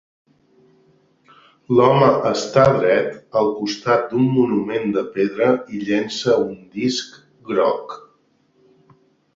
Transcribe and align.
L'home 1.79 2.07
està 2.29 2.63
dret 2.77 3.37
al 3.43 3.51
costat 3.59 4.09
d'un 4.15 4.27
monument 4.39 4.97
de 4.97 5.05
pedra 5.19 5.51
i 5.77 5.85
llença 5.85 6.37
un 6.49 6.59
disc 6.81 7.23
groc. 7.53 7.97